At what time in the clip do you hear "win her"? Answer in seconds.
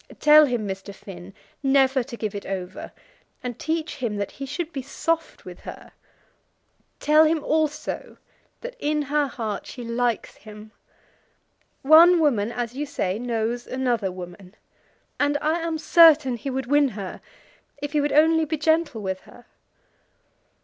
16.65-17.21